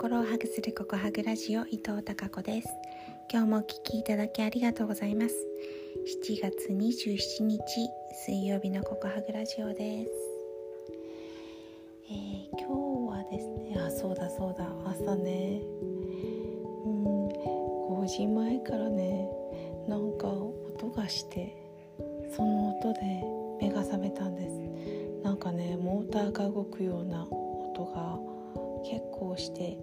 [0.00, 2.68] 心をハグするココハグラジオ伊藤孝子です。
[3.28, 5.34] 今日もお聞きいただきありがとうございます。
[6.24, 7.58] 7月27日
[8.24, 10.10] 水曜日のココハグラジオです、
[12.10, 12.68] えー、今
[13.10, 14.68] 日はですねあそうだそうだ。
[14.88, 15.62] 朝ね。
[16.84, 17.28] うん
[17.98, 19.28] 5時前からね
[19.88, 21.56] なんか音がして
[22.36, 23.00] その音で
[23.60, 25.24] 目が覚めたんです。
[25.24, 28.16] なんかねモーターが動くような音が
[28.88, 29.76] 結構して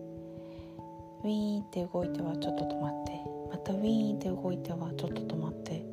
[1.25, 3.11] ウィーンって動いてはちょっと止まって
[3.49, 5.83] またウィーンって動いてはちょっと止まって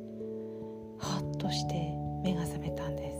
[0.99, 1.91] ハッとして
[2.23, 3.17] 目が覚めたんです。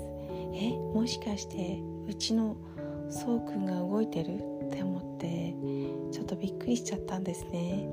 [0.53, 2.55] えもしかしてうちの
[3.09, 4.35] そうくんが動いてる？
[4.35, 5.55] って思って
[6.15, 7.89] ちょっとびっくりしちゃったんですね。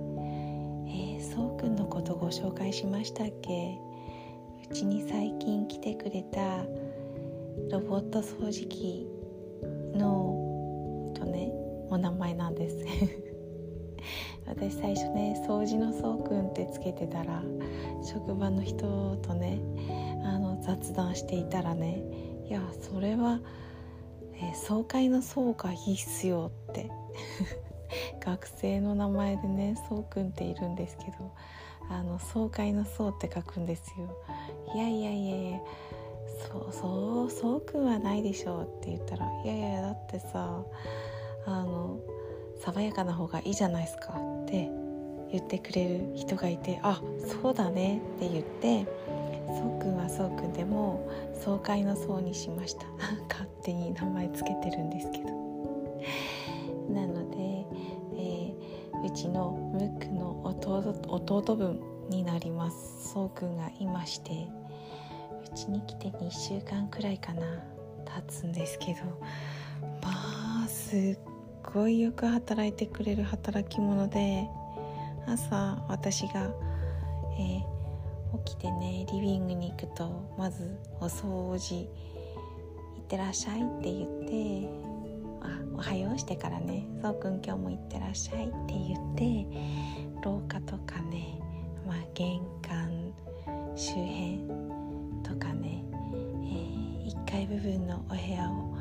[0.86, 3.78] えー、そうくんのことご紹介しましたっけ？
[4.70, 6.64] うちに最近来てくれた
[7.70, 9.08] ロボット掃除機
[9.94, 11.50] のとね
[11.88, 12.84] お名前なんです。
[14.46, 17.42] 私最初ね掃除のそうくんってつけてたら
[18.02, 19.60] 職場の人とね
[20.24, 22.02] あの雑談していたらね
[22.48, 23.40] いやそれは、
[24.34, 26.90] えー、総会のそうがいいっすよって
[28.24, 31.30] 学生の名前でねそうくんっているんですけど
[31.88, 34.16] あの総会のそうって書くんですよ。
[34.74, 35.60] いやいやいやいや
[36.48, 40.64] そうそうそうくんはないでしょうって言ったらいやいやだってさ
[41.46, 41.98] あの
[42.60, 44.70] 爽やかな方がいいじゃないですかって
[45.32, 47.00] 言ってくれる人がいてあ
[47.42, 48.86] そうだねって言って
[49.46, 51.08] そうくんはそうくんでも
[51.42, 52.86] 爽快のそうにしました。
[53.28, 55.24] 勝手に名前つけてるんですけど。
[56.92, 57.66] なので、
[58.16, 63.12] えー、うちのムックの弟弟分になります。
[63.12, 64.48] そうくんがいまして
[65.46, 67.42] うちに来て2週間くらいかな
[68.04, 69.00] 経つんですけど。
[70.02, 71.18] まあすっ
[71.62, 74.48] ごいよく働いてくれる働き者で
[75.26, 76.50] 朝私が、
[77.38, 81.88] えー、起きてねリビングに行くとまずお掃除
[82.96, 84.68] 行ってらっしゃいって言って
[85.42, 89.46] あおはようしてからねそうくん今日も行ってらっしゃいって言って
[90.24, 91.38] 廊下とかね、
[91.86, 93.12] まあ、玄関
[93.76, 94.40] 周辺
[95.22, 95.84] とかね、
[96.44, 98.79] えー、1階部分のお部屋を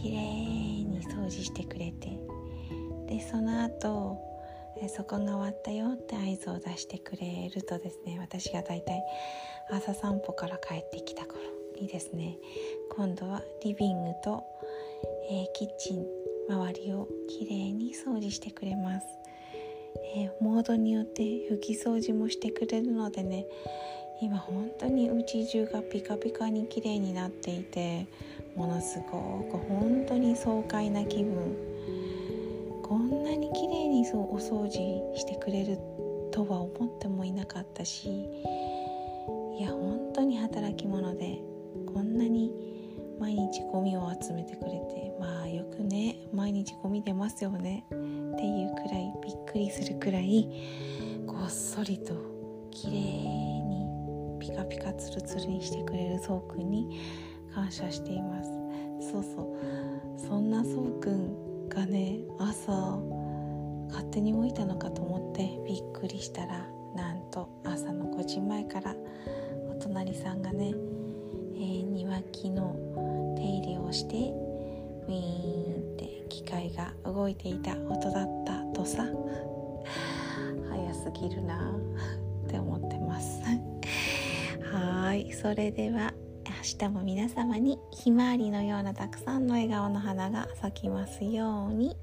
[0.00, 0.20] きれい
[0.84, 2.18] に掃除してくれて。
[3.10, 4.18] でその後
[4.88, 9.02] そこが終わったよって合図を出してくれるとですね私がだいたい
[9.70, 11.40] 朝散歩から帰ってきた頃
[11.78, 12.38] にですね
[12.96, 14.42] 今度はリビングと、
[15.30, 16.06] えー、キッチン
[16.48, 19.06] 周りをきれいに掃除してくれます、
[20.16, 23.46] えー、モードによって拭き掃除もしてくれるのでね
[24.22, 28.06] 今本当にうち中がピカピカに綺麗になっていて
[28.56, 31.56] ものすごく本当に爽快な気分。
[32.82, 35.78] こんなに綺麗にそうお掃除してくれる
[36.32, 38.08] とは思ってもいなかったし。
[39.58, 41.38] いや本当に働き者で
[41.92, 42.50] こんなに
[43.20, 47.84] 毎日ゴミを集めてくれてまあよくね毎日ゴミ出ますよね。
[47.90, 47.94] っ
[48.36, 50.48] ていうくらいびっくりするくらい
[51.26, 52.14] ごっそりと
[52.70, 53.86] 綺麗に
[54.40, 56.98] ピカピカツルツルにしてくれるそうくんに
[57.54, 58.50] 感謝しています。
[59.10, 60.20] そうそう。
[60.20, 62.72] そんなそうくんがね朝
[63.88, 68.94] 勝手に動いたのかと思ってびっくりしたらなんと朝の5時前から
[69.70, 70.74] お隣さんがね、
[71.54, 72.76] えー、庭木の
[73.36, 74.16] 手入れをして
[75.08, 77.72] ウィーンって機械が動いていた。
[77.76, 79.04] 音だったとさ。
[80.68, 81.72] 早すぎるな
[82.46, 83.40] って思ってます。
[84.72, 85.32] はい。
[85.32, 86.12] それでは
[86.60, 91.96] 明日も皆様にひまわりのようなたくさんの笑顔の花が咲きますように。